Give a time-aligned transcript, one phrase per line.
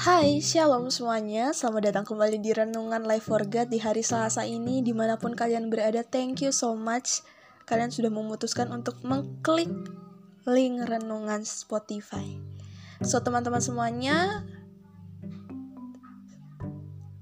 [0.00, 1.52] Hai, shalom semuanya.
[1.52, 4.80] Selamat datang kembali di Renungan Life for God di hari Selasa ini.
[4.80, 7.20] Di mana pun kalian berada, thank you so much.
[7.68, 9.68] Kalian sudah memutuskan untuk mengklik
[10.48, 12.40] link Renungan Spotify.
[13.04, 14.48] So, teman-teman semuanya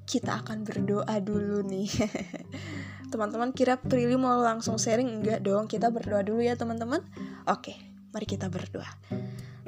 [0.07, 1.91] Kita akan berdoa dulu nih.
[3.11, 5.19] Teman-teman kira Prilly mau langsung sharing?
[5.19, 7.03] Enggak dong, kita berdoa dulu ya teman-teman.
[7.43, 7.75] Oke,
[8.15, 8.87] mari kita berdoa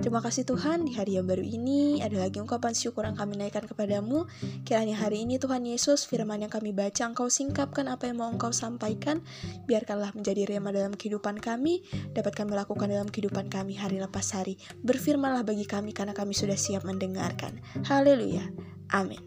[0.01, 3.69] Terima kasih Tuhan di hari yang baru ini ada lagi ungkapan syukur yang kami naikkan
[3.69, 4.25] kepadamu.
[4.65, 8.49] Kiranya hari ini Tuhan Yesus firman yang kami baca engkau singkapkan apa yang mau engkau
[8.49, 9.21] sampaikan.
[9.69, 11.85] Biarkanlah menjadi rema dalam kehidupan kami,
[12.17, 14.57] dapat kami lakukan dalam kehidupan kami hari lepas hari.
[14.81, 17.61] Berfirmanlah bagi kami karena kami sudah siap mendengarkan.
[17.85, 18.49] Haleluya.
[18.97, 19.21] Amin.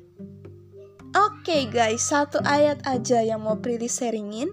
[1.14, 4.50] Oke okay guys, satu ayat aja yang mau Prilly sharingin.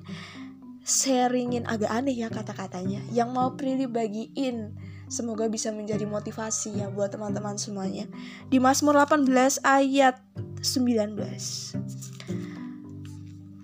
[0.84, 3.00] Sharingin agak aneh ya kata-katanya.
[3.08, 8.06] Yang mau Prilly bagiin Semoga bisa menjadi motivasi ya buat teman-teman semuanya.
[8.46, 9.26] Di Mazmur 18
[9.66, 10.22] ayat
[10.62, 11.18] 19.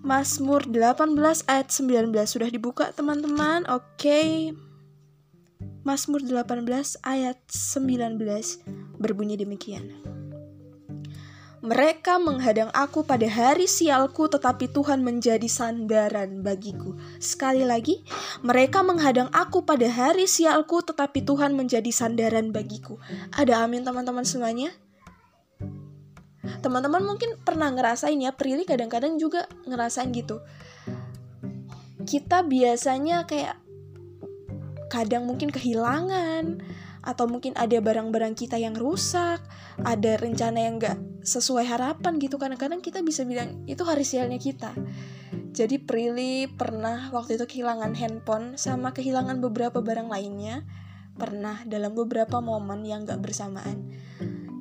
[0.02, 3.62] Mazmur 18 ayat 19 sudah dibuka teman-teman.
[3.70, 3.94] Oke.
[3.94, 4.30] Okay.
[5.86, 6.66] Mazmur 18
[7.06, 9.94] ayat 19 berbunyi demikian.
[11.66, 16.94] Mereka menghadang aku pada hari sialku, tetapi Tuhan menjadi sandaran bagiku.
[17.18, 18.06] Sekali lagi,
[18.46, 23.02] mereka menghadang aku pada hari sialku, tetapi Tuhan menjadi sandaran bagiku.
[23.34, 24.70] Ada amin, teman-teman semuanya.
[26.62, 30.46] Teman-teman mungkin pernah ngerasain ya, Prilly kadang-kadang juga ngerasain gitu.
[32.06, 33.58] Kita biasanya kayak
[34.86, 36.62] kadang mungkin kehilangan
[37.02, 39.42] atau mungkin ada barang-barang kita yang rusak,
[39.82, 42.38] ada rencana yang gak sesuai harapan gitu.
[42.38, 44.70] Kadang-kadang kita bisa bilang itu hari sialnya kita.
[45.50, 50.62] Jadi Prilly pernah waktu itu kehilangan handphone sama kehilangan beberapa barang lainnya.
[51.16, 53.88] Pernah dalam beberapa momen yang gak bersamaan.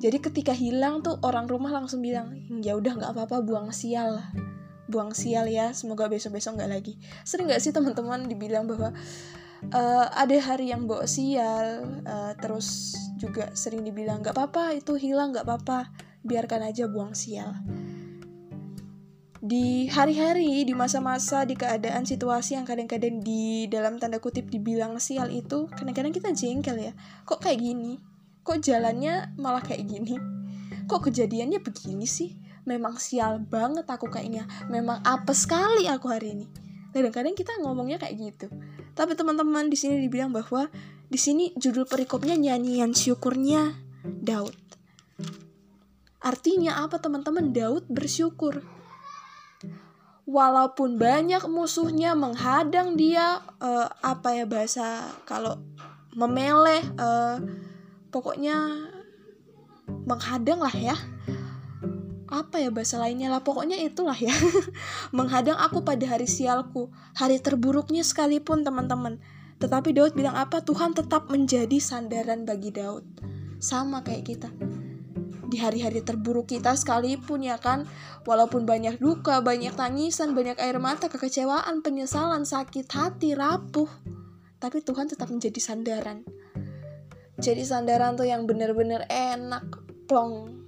[0.00, 4.20] Jadi ketika hilang tuh orang rumah langsung bilang, ya udah nggak apa-apa buang sial
[4.86, 6.94] buang sial ya semoga besok besok nggak lagi
[7.26, 8.94] sering nggak sih teman-teman dibilang bahwa
[9.74, 15.34] uh, ada hari yang bawa sial uh, terus juga sering dibilang nggak apa-apa itu hilang
[15.34, 15.90] nggak apa-apa
[16.26, 17.54] biarkan aja buang sial.
[19.46, 25.30] Di hari-hari di masa-masa di keadaan situasi yang kadang-kadang di dalam tanda kutip dibilang sial
[25.30, 26.92] itu kadang-kadang kita jengkel ya.
[27.22, 28.02] Kok kayak gini?
[28.42, 30.18] Kok jalannya malah kayak gini?
[30.90, 32.34] Kok kejadiannya begini sih?
[32.66, 34.50] Memang sial banget aku kayaknya.
[34.66, 36.46] Memang apa sekali aku hari ini.
[36.90, 38.50] Kadang-kadang kita ngomongnya kayak gitu.
[38.98, 40.66] Tapi teman-teman di sini dibilang bahwa
[41.06, 44.65] di sini judul perikopnya nyanyian syukurnya Daud.
[46.26, 47.54] Artinya apa teman-teman?
[47.54, 48.66] Daud bersyukur.
[50.26, 55.54] Walaupun banyak musuhnya menghadang dia uh, apa ya bahasa kalau
[56.18, 57.38] memeleh uh,
[58.10, 58.58] pokoknya
[60.02, 60.98] menghadang lah ya.
[62.26, 64.34] Apa ya bahasa lainnya lah pokoknya itulah ya.
[65.16, 69.22] Menghadang aku pada hari sialku hari terburuknya sekalipun teman-teman.
[69.62, 70.58] Tetapi Daud bilang apa?
[70.58, 73.06] Tuhan tetap menjadi sandaran bagi Daud.
[73.62, 74.50] Sama kayak kita
[75.46, 77.86] di hari-hari terburuk kita sekalipun ya kan
[78.26, 83.88] walaupun banyak duka banyak tangisan banyak air mata kekecewaan penyesalan sakit hati rapuh
[84.58, 86.26] tapi Tuhan tetap menjadi sandaran
[87.38, 89.68] jadi sandaran tuh yang bener-bener enak
[90.10, 90.66] plong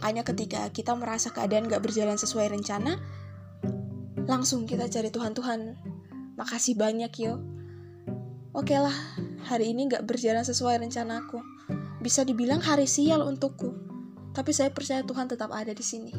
[0.00, 2.96] Makanya ketika kita merasa keadaan gak berjalan sesuai rencana,
[4.24, 5.60] langsung kita cari Tuhan Tuhan.
[6.40, 7.36] Makasih banyak yo.
[8.56, 8.96] Oke lah,
[9.44, 11.44] hari ini gak berjalan sesuai rencanaku.
[12.00, 13.76] Bisa dibilang hari sial untukku.
[14.32, 16.12] Tapi saya percaya Tuhan tetap ada di sini.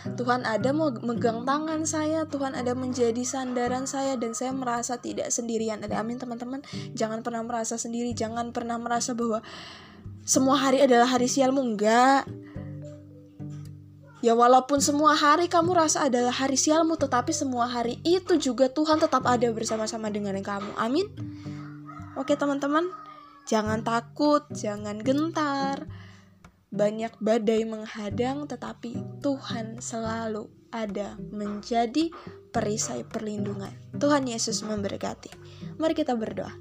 [0.00, 5.84] Tuhan ada megang tangan saya, Tuhan ada menjadi sandaran saya dan saya merasa tidak sendirian.
[5.84, 6.64] Ada amin teman-teman.
[6.96, 9.44] Jangan pernah merasa sendiri, jangan pernah merasa bahwa
[10.24, 12.28] semua hari adalah hari sialmu enggak
[14.20, 19.00] Ya walaupun semua hari kamu rasa adalah hari sialmu Tetapi semua hari itu juga Tuhan
[19.00, 21.08] tetap ada bersama-sama dengan kamu Amin
[22.20, 22.84] Oke teman-teman
[23.48, 25.88] Jangan takut, jangan gentar
[26.70, 32.14] Banyak badai menghadang Tetapi Tuhan selalu ada menjadi
[32.54, 35.30] perisai perlindungan Tuhan Yesus memberkati
[35.78, 36.54] Mari kita berdoa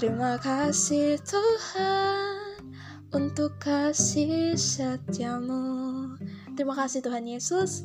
[0.00, 2.64] Terima kasih Tuhan
[3.10, 6.14] untuk kasih setiamu.
[6.54, 7.84] Terima kasih Tuhan Yesus.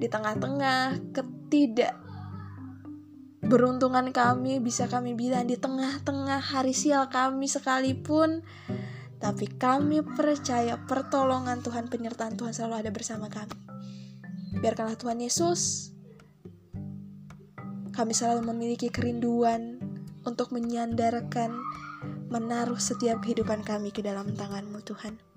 [0.00, 1.94] Di tengah-tengah ketidak
[3.48, 8.44] beruntungan kami bisa kami bilang di tengah-tengah hari sial kami sekalipun.
[9.18, 13.56] Tapi kami percaya pertolongan Tuhan penyertaan Tuhan selalu ada bersama kami.
[14.62, 15.90] Biarkanlah Tuhan Yesus
[17.98, 19.82] kami selalu memiliki kerinduan
[20.22, 21.50] untuk menyandarkan
[22.30, 25.27] menaruh setiap kehidupan kami ke dalam tangan-Mu Tuhan.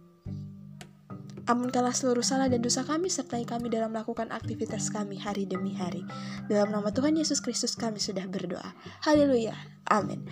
[1.50, 6.06] Ampunkanlah seluruh salah dan dosa kami sertai kami dalam melakukan aktivitas kami hari demi hari.
[6.46, 8.76] Dalam nama Tuhan Yesus Kristus kami sudah berdoa.
[9.02, 9.56] Haleluya.
[9.90, 10.28] Amin.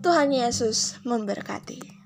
[0.00, 2.05] Tuhan Yesus memberkati.